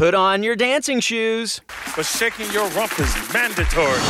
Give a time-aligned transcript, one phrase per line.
[0.00, 1.60] put on your dancing shoes.
[1.94, 4.00] But shaking your rump is mandatory.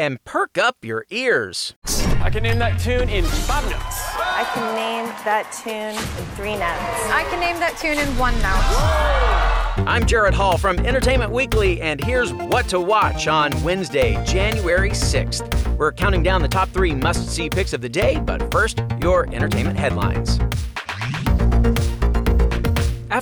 [0.00, 1.74] And perk up your ears.
[2.20, 4.00] I can name that tune in five notes.
[4.16, 7.12] I can name that tune in three notes.
[7.12, 9.86] I can name that tune in one note.
[9.88, 15.76] I'm Jared Hall from Entertainment Weekly, and here's what to watch on Wednesday, January 6th.
[15.76, 19.32] We're counting down the top three must see picks of the day, but first, your
[19.32, 20.40] entertainment headlines.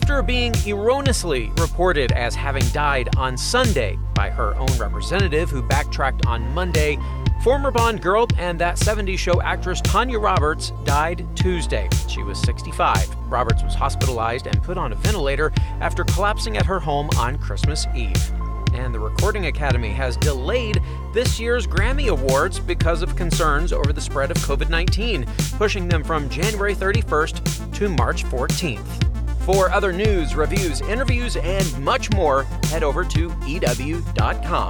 [0.01, 6.25] After being erroneously reported as having died on Sunday by her own representative, who backtracked
[6.25, 6.97] on Monday,
[7.43, 11.89] former Bond girl and that 70s show actress Tanya Roberts died Tuesday.
[12.07, 13.13] She was 65.
[13.27, 17.85] Roberts was hospitalized and put on a ventilator after collapsing at her home on Christmas
[17.93, 18.33] Eve.
[18.75, 20.81] And the Recording Academy has delayed
[21.13, 25.27] this year's Grammy Awards because of concerns over the spread of COVID 19,
[25.57, 29.08] pushing them from January 31st to March 14th.
[29.49, 34.69] For other news, reviews, interviews, and much more, head over to EW.com.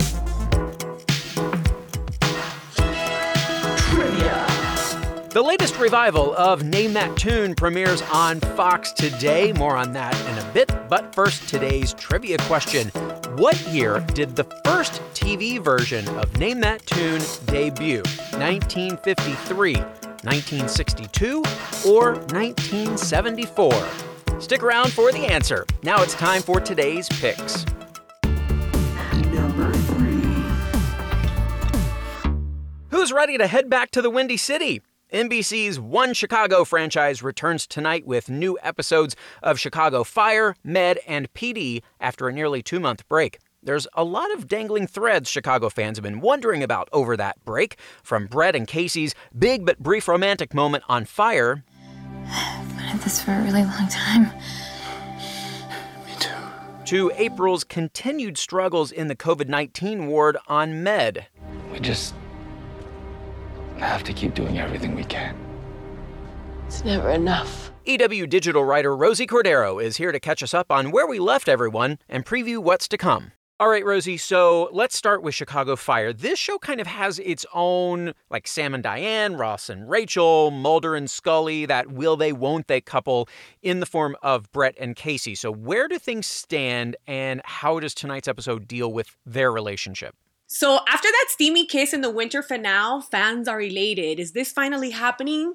[3.77, 4.47] Trivia.
[5.31, 9.53] The latest revival of Name That Tune premieres on Fox today.
[9.53, 10.71] More on that in a bit.
[10.89, 12.91] But first, today's trivia question
[13.35, 18.03] What year did the first TV version of Name That Tune debut?
[18.39, 21.43] 1953, 1962,
[21.85, 24.08] or 1974?
[24.41, 25.67] Stick around for the answer.
[25.83, 27.67] Now it's time for today's picks.
[29.33, 30.23] Number three.
[32.91, 34.81] Who's ready to head back to the Windy City?
[35.13, 41.83] NBC's One Chicago franchise returns tonight with new episodes of Chicago Fire, Med, and PD
[41.99, 43.39] after a nearly two month break.
[43.61, 47.77] There's a lot of dangling threads Chicago fans have been wondering about over that break,
[48.05, 51.65] from Brett and Casey's big but brief romantic moment on Fire
[52.89, 54.25] wanted this for a really long time.
[56.07, 56.31] Me too.
[56.87, 61.27] to April's continued struggles in the COVID 19 ward on Med.
[61.71, 62.15] We just
[63.77, 65.37] have to keep doing everything we can.
[66.67, 67.73] It's never enough.
[67.85, 71.49] EW digital writer Rosie Cordero is here to catch us up on where we left
[71.49, 73.33] everyone and preview what's to come.
[73.61, 76.13] All right, Rosie, so let's start with Chicago Fire.
[76.13, 80.95] This show kind of has its own, like Sam and Diane, Ross and Rachel, Mulder
[80.95, 83.29] and Scully, that will they, won't they couple
[83.61, 85.35] in the form of Brett and Casey.
[85.35, 90.15] So, where do things stand, and how does tonight's episode deal with their relationship?
[90.47, 94.21] So after that steamy kiss in the winter finale, fans are elated.
[94.21, 95.55] Is this finally happening?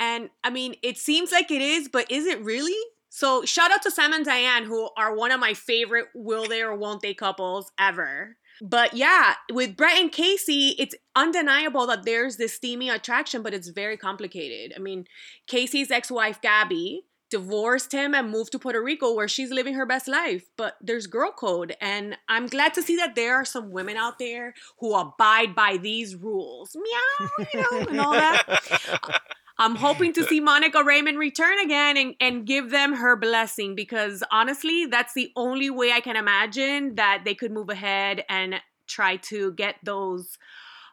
[0.00, 2.74] And I mean, it seems like it is, but is it really?
[3.14, 6.62] So shout out to Sam and Diane, who are one of my favorite will they
[6.62, 8.38] or won't they couples ever.
[8.62, 13.68] But yeah, with Brett and Casey, it's undeniable that there's this steamy attraction, but it's
[13.68, 14.72] very complicated.
[14.74, 15.04] I mean,
[15.46, 20.08] Casey's ex-wife Gabby divorced him and moved to Puerto Rico where she's living her best
[20.08, 20.48] life.
[20.56, 21.76] But there's girl code.
[21.82, 25.76] And I'm glad to see that there are some women out there who abide by
[25.76, 26.74] these rules.
[26.74, 29.20] Meow, you know, and all that.
[29.58, 34.22] I'm hoping to see Monica Raymund return again and, and give them her blessing because
[34.30, 39.16] honestly, that's the only way I can imagine that they could move ahead and try
[39.16, 40.38] to get those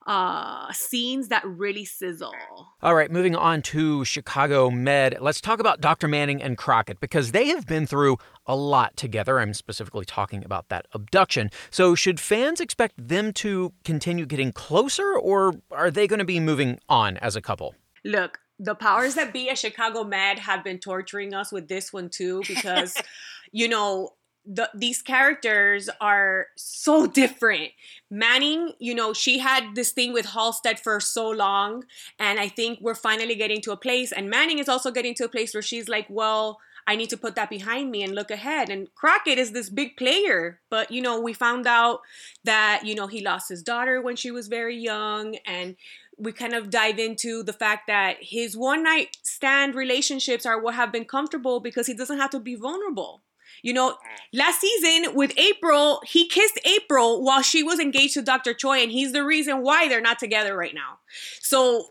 [0.07, 2.33] uh, scenes that really sizzle.
[2.81, 5.17] All right, moving on to Chicago Med.
[5.19, 6.07] Let's talk about Dr.
[6.07, 9.39] Manning and Crockett because they have been through a lot together.
[9.39, 11.51] I'm specifically talking about that abduction.
[11.69, 16.39] So, should fans expect them to continue getting closer or are they going to be
[16.39, 17.75] moving on as a couple?
[18.03, 22.09] Look, the powers that be at Chicago Med have been torturing us with this one
[22.09, 22.95] too because,
[23.51, 24.13] you know,
[24.45, 27.69] the, these characters are so different.
[28.09, 31.83] Manning, you know, she had this thing with Halstead for so long,
[32.17, 34.11] and I think we're finally getting to a place.
[34.11, 37.17] And Manning is also getting to a place where she's like, well, I need to
[37.17, 38.71] put that behind me and look ahead.
[38.71, 41.99] And Crockett is this big player, but you know, we found out
[42.45, 45.75] that you know he lost his daughter when she was very young, and
[46.17, 50.73] we kind of dive into the fact that his one night stand relationships are what
[50.73, 53.21] have been comfortable because he doesn't have to be vulnerable.
[53.61, 53.97] You know,
[54.33, 58.55] last season with April, he kissed April while she was engaged to Dr.
[58.55, 60.97] Choi, and he's the reason why they're not together right now.
[61.39, 61.89] So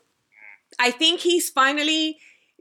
[0.81, 2.19] I think he's finally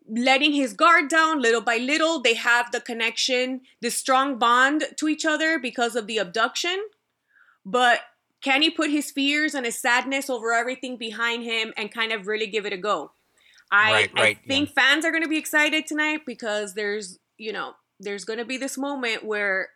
[0.10, 2.22] letting his guard down little by little.
[2.22, 6.78] They have the connection, the strong bond to each other because of the abduction.
[7.66, 8.02] But
[8.42, 12.28] can he put his fears and his sadness over everything behind him and kind of
[12.28, 13.12] really give it a go?
[13.72, 17.52] I, Right, right, I think fans are going to be excited tonight because there's, you
[17.52, 19.70] know, there's going to be this moment where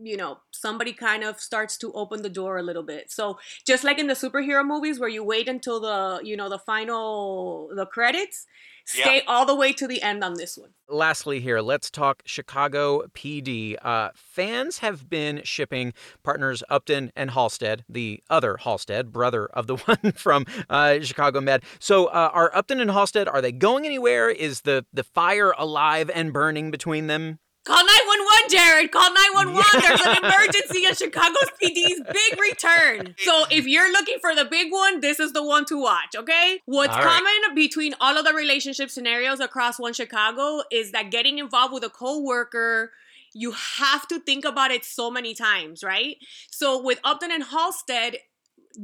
[0.00, 3.82] you know somebody kind of starts to open the door a little bit so just
[3.84, 7.86] like in the superhero movies where you wait until the you know the final the
[7.86, 8.46] credits
[8.88, 9.22] stay Yeah.
[9.26, 10.70] all the way to the end on this one.
[10.88, 13.76] Lastly, here, let's talk Chicago PD.
[13.82, 15.92] Uh, fans have been shipping
[16.22, 21.62] partners Upton and Halstead, the other Halstead, brother of the one from uh, Chicago Med.
[21.78, 24.30] So, uh, are Upton and Halstead are they going anywhere?
[24.30, 27.38] Is the the fire alive and burning between them?
[27.64, 28.92] Call 911, Jared.
[28.92, 29.80] Call 911.
[29.82, 33.14] There's an emergency at Chicago's PD's big return.
[33.18, 36.60] So if you're looking for the big one, this is the one to watch, okay?
[36.64, 37.22] What's All right.
[37.22, 41.84] common between all of the relationship scenarios across one Chicago is that getting involved with
[41.84, 42.92] a coworker,
[43.34, 46.16] you have to think about it so many times, right?
[46.50, 48.14] So with Upton and Halstead,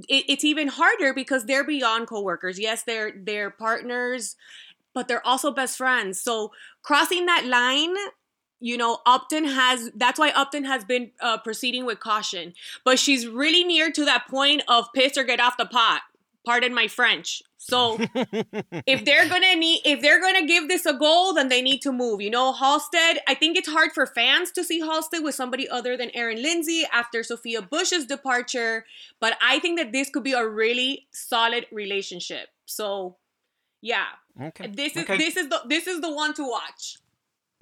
[0.08, 2.58] it, it's even harder because they're beyond coworkers.
[2.58, 4.36] Yes, they're they're partners,
[4.92, 6.20] but they're also best friends.
[6.20, 7.94] So crossing that line,
[8.60, 12.54] you know, Upton has that's why Upton has been uh, proceeding with caution.
[12.84, 16.02] But she's really near to that point of piss or get off the pot.
[16.46, 17.42] Pardon my French.
[17.56, 17.98] So
[18.86, 21.92] if they're gonna need if they're gonna give this a goal, then they need to
[21.92, 22.20] move.
[22.20, 25.96] You know, Halstead, I think it's hard for fans to see Halstead with somebody other
[25.96, 28.84] than Erin Lindsay after Sophia Bush's departure.
[29.20, 32.48] But I think that this could be a really solid relationship.
[32.66, 33.16] So
[33.80, 34.04] yeah.
[34.40, 34.66] Okay.
[34.68, 35.16] This is Okay.
[35.16, 36.98] this is the this is the one to watch.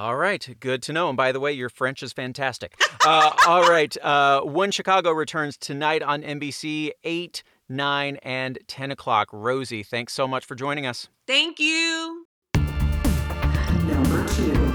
[0.02, 1.10] All right, good to know.
[1.10, 2.74] And by the way, your French is fantastic.
[3.06, 9.28] Uh, all right, uh, One Chicago returns tonight on NBC, 8, 9, and 10 o'clock.
[9.32, 11.08] Rosie, thanks so much for joining us.
[11.28, 12.26] Thank you.
[13.86, 14.74] Number two.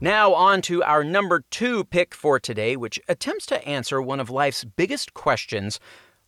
[0.00, 4.30] Now, on to our number two pick for today, which attempts to answer one of
[4.30, 5.80] life's biggest questions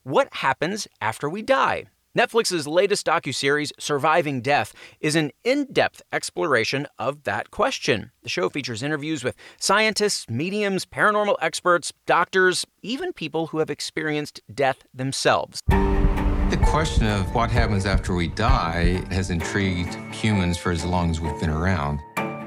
[0.03, 1.85] what happens after we die?
[2.19, 8.11] Netflix's latest docuseries, Surviving Death, is an in depth exploration of that question.
[8.25, 14.41] The show features interviews with scientists, mediums, paranormal experts, doctors, even people who have experienced
[14.53, 15.61] death themselves.
[15.69, 21.21] The question of what happens after we die has intrigued humans for as long as
[21.21, 22.00] we've been around.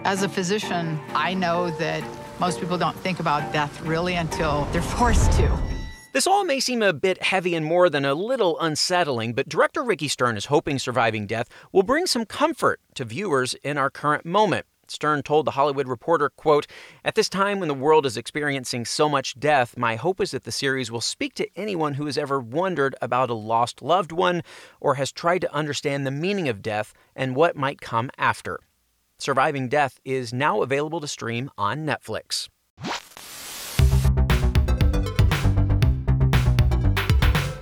[0.04, 2.04] As a physician, I know that
[2.42, 5.71] most people don't think about death really until they're forced to.
[6.14, 9.82] This all may seem a bit heavy and more than a little unsettling, but director
[9.82, 14.26] Ricky Stern is hoping Surviving Death will bring some comfort to viewers in our current
[14.26, 14.66] moment.
[14.90, 16.68] Stern told the Hollywood Reporter, quote,
[17.06, 20.44] At this time when the world is experiencing so much death, my hope is that
[20.44, 24.44] the series will speak to anyone who has ever wondered about a lost loved one
[24.82, 28.60] or has tried to understand the meaning of death and what might come after.
[29.18, 32.50] Surviving Death is now available to stream on Netflix.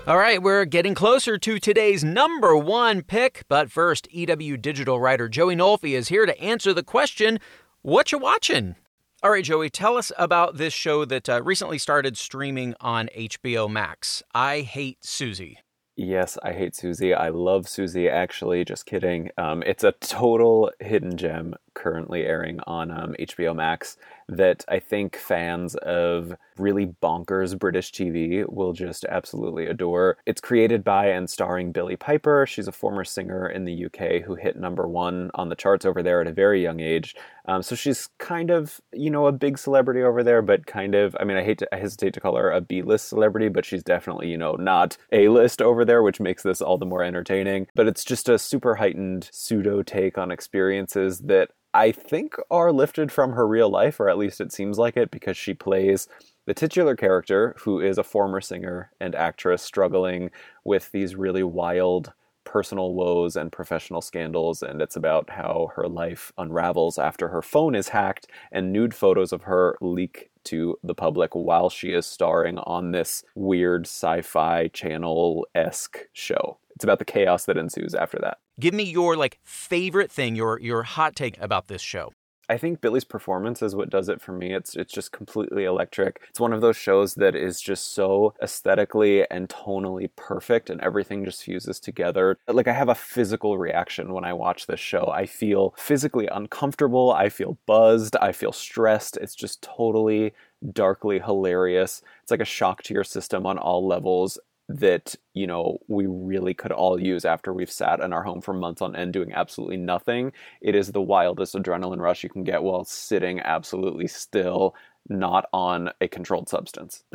[0.09, 3.44] All right, we're getting closer to today's number one pick.
[3.47, 7.39] But first, EW digital writer Joey Nolfi is here to answer the question
[7.83, 8.73] what you watching?
[9.21, 13.69] All right, Joey, tell us about this show that uh, recently started streaming on HBO
[13.69, 14.23] Max.
[14.33, 15.59] I Hate Susie.
[15.95, 17.13] Yes, I hate Susie.
[17.13, 18.65] I love Susie, actually.
[18.65, 19.29] Just kidding.
[19.38, 25.16] Um, it's a total hidden gem currently airing on um, HBO Max that I think
[25.16, 30.18] fans of really bonkers British TV will just absolutely adore.
[30.25, 32.45] It's created by and starring Billie Piper.
[32.45, 36.04] She's a former singer in the UK who hit number one on the charts over
[36.04, 37.16] there at a very young age.
[37.45, 41.18] Um, so she's kind of, you know, a big celebrity over there, but kind of,
[41.19, 43.83] I mean, I hate to, I hesitate to call her a B-list celebrity, but she's
[43.83, 47.65] definitely, you know, not A-list over there, which makes this all the more entertaining.
[47.74, 53.12] But it's just a super heightened pseudo take on experiences that I think are lifted
[53.12, 56.07] from her real life, or at least it seems like it, because she plays
[56.46, 60.32] the titular character, who is a former singer and actress struggling
[60.63, 64.63] with these really wild personal woes and professional scandals.
[64.63, 69.32] And it's about how her life unravels after her phone is hacked and nude photos
[69.32, 74.70] of her leak to the public while she is starring on this weird sci fi
[74.70, 76.58] channel esque show.
[76.74, 78.39] It's about the chaos that ensues after that.
[78.60, 82.12] Give me your like favorite thing, your your hot take about this show.
[82.50, 84.54] I think Billie's performance is what does it for me.
[84.54, 86.20] It's it's just completely electric.
[86.30, 91.24] It's one of those shows that is just so aesthetically and tonally perfect and everything
[91.24, 92.38] just fuses together.
[92.50, 95.10] Like I have a physical reaction when I watch this show.
[95.13, 99.16] I feel physically uncomfortable, I feel buzzed, I feel stressed.
[99.18, 100.34] It's just totally
[100.74, 102.01] darkly hilarious.
[102.24, 104.38] It's like a shock to your system on all levels
[104.69, 108.53] that you know we really could all use after we've sat in our home for
[108.53, 112.63] months on end doing absolutely nothing it is the wildest adrenaline rush you can get
[112.63, 114.75] while sitting absolutely still
[115.09, 117.03] not on a controlled substance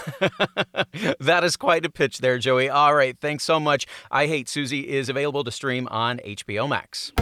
[1.20, 2.68] that is quite a pitch there, Joey.
[2.68, 3.86] All right, thanks so much.
[4.10, 7.12] I Hate Susie is available to stream on HBO Max.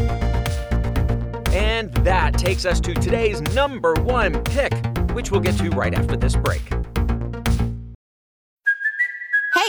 [1.53, 4.73] And that takes us to today's number one pick,
[5.13, 6.63] which we'll get to right after this break.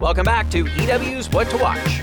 [0.00, 2.02] Welcome back to EW's What to Watch.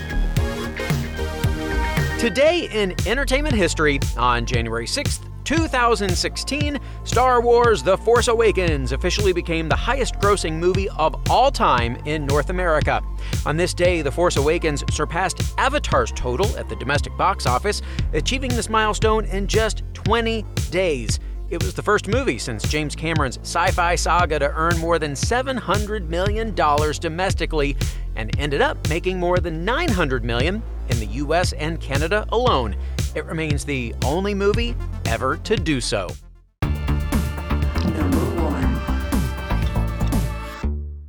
[2.20, 9.70] Today in entertainment history, on January 6th, 2016, Star Wars The Force Awakens officially became
[9.70, 13.02] the highest grossing movie of all time in North America.
[13.46, 18.50] On this day, The Force Awakens surpassed Avatar's total at the domestic box office, achieving
[18.50, 21.22] this milestone in just 20 days.
[21.48, 25.14] It was the first movie since James Cameron's sci fi saga to earn more than
[25.14, 27.78] $700 million domestically
[28.16, 32.76] and ended up making more than 900 million in the US and Canada alone.
[33.14, 34.76] It remains the only movie
[35.06, 36.10] ever to do so.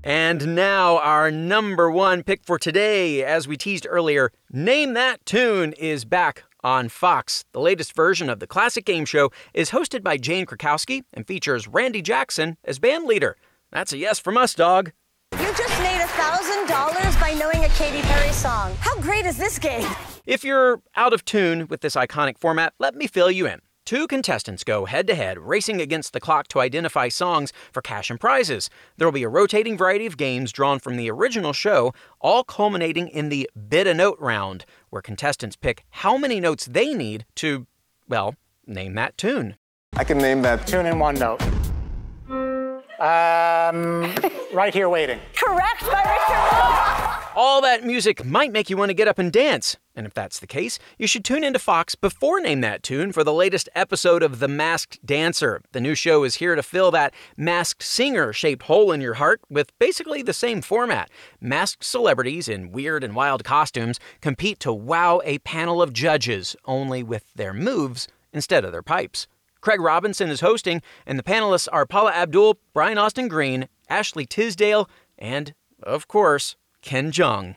[0.04, 5.72] And now, our number one pick for today, as we teased earlier, Name That Tune
[5.72, 7.44] is back on Fox.
[7.52, 11.68] The latest version of the classic game show is hosted by Jane Krakowski and features
[11.68, 13.36] Randy Jackson as band leader.
[13.72, 14.92] That's a yes from us, dog.
[15.32, 18.74] You just made a thousand dollars by knowing a Katy Perry song.
[18.80, 19.88] How great is this game?
[20.24, 23.60] If you're out of tune with this iconic format, let me fill you in.
[23.86, 28.10] Two contestants go head to head, racing against the clock to identify songs for cash
[28.10, 28.68] and prizes.
[28.96, 33.06] There will be a rotating variety of games drawn from the original show, all culminating
[33.06, 37.68] in the Bid a Note round, where contestants pick how many notes they need to,
[38.08, 38.34] well,
[38.66, 39.54] name that tune.
[39.92, 41.40] I can name that tune in one note.
[42.98, 44.14] Um,
[44.54, 45.20] right here waiting.
[45.34, 49.76] Correct by Richard All that music might make you want to get up and dance.
[49.94, 53.22] And if that's the case, you should tune into Fox before Name That Tune for
[53.22, 55.60] the latest episode of The Masked Dancer.
[55.72, 59.42] The new show is here to fill that masked singer shaped hole in your heart
[59.50, 61.10] with basically the same format.
[61.38, 67.02] Masked celebrities in weird and wild costumes compete to wow a panel of judges, only
[67.02, 69.26] with their moves instead of their pipes.
[69.66, 74.88] Craig Robinson is hosting, and the panelists are Paula Abdul, Brian Austin Green, Ashley Tisdale,
[75.18, 77.56] and, of course, Ken Jeong.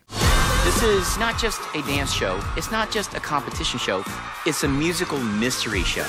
[0.63, 2.41] This is not just a dance show.
[2.57, 4.03] It's not just a competition show.
[4.47, 6.01] It's a musical mystery show.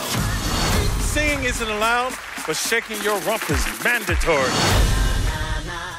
[1.01, 2.15] Singing isn't allowed,
[2.47, 4.49] but shaking your rump is mandatory.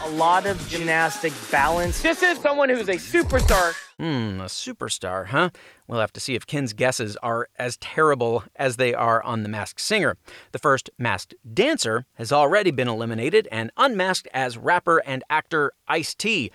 [0.05, 2.01] A lot of gymnastic balance.
[2.01, 3.75] This is someone who's a superstar.
[4.01, 5.51] Hmm, a superstar, huh?
[5.87, 9.49] We'll have to see if Ken's guesses are as terrible as they are on The
[9.49, 10.17] Masked Singer.
[10.53, 16.15] The first masked dancer has already been eliminated and unmasked as rapper and actor Ice
[16.15, 16.51] T.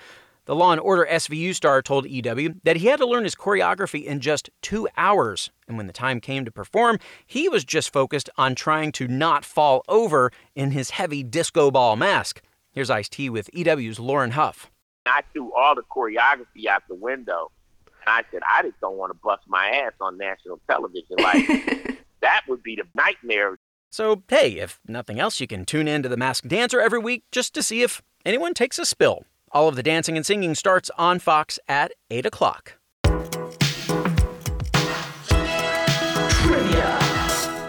[0.46, 4.02] The Law and Order SVU star told EW that he had to learn his choreography
[4.04, 8.28] in just two hours, and when the time came to perform, he was just focused
[8.36, 12.42] on trying to not fall over in his heavy disco ball mask.
[12.72, 14.68] Here's Ice T with EW's Lauren Huff.
[15.08, 17.50] I threw all the choreography out the window,
[17.86, 21.16] and I said, I just don't want to bust my ass on national television.
[21.18, 23.56] Like, that would be the nightmare.
[23.90, 27.24] So, hey, if nothing else, you can tune in to The Masked Dancer every week
[27.32, 29.24] just to see if anyone takes a spill.
[29.52, 32.74] All of the dancing and singing starts on Fox at 8 o'clock.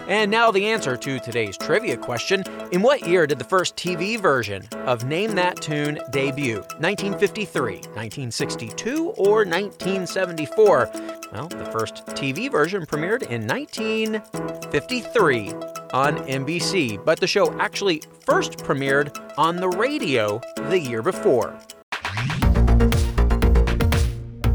[0.08, 2.42] And now the answer to today's trivia question.
[2.72, 6.60] In what year did the first TV version of Name That Tune debut?
[6.78, 10.90] 1953, 1962, or 1974?
[11.30, 15.52] Well, the first TV version premiered in 1953
[15.92, 21.54] on NBC, but the show actually first premiered on the radio the year before.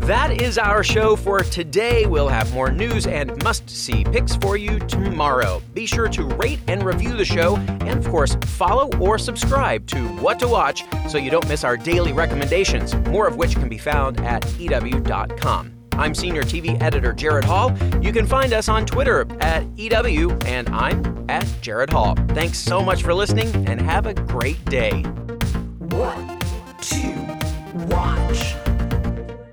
[0.06, 2.06] That is our show for today.
[2.06, 5.62] We'll have more news and must see picks for you tomorrow.
[5.74, 10.06] Be sure to rate and review the show, and of course, follow or subscribe to
[10.18, 13.78] What to Watch so you don't miss our daily recommendations, more of which can be
[13.78, 15.72] found at EW.com.
[15.94, 17.72] I'm Senior TV Editor Jared Hall.
[18.02, 22.16] You can find us on Twitter at EW, and I'm at Jared Hall.
[22.32, 25.04] Thanks so much for listening, and have a great day.
[25.80, 26.42] What
[26.82, 27.38] to
[27.88, 28.53] watch?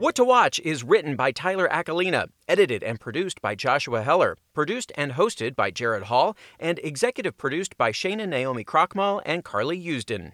[0.01, 4.93] What to Watch is written by Tyler Aquilina, edited and produced by Joshua Heller, produced
[4.95, 10.29] and hosted by Jared Hall, and executive produced by Shana Naomi Krochmal and Carly Usden.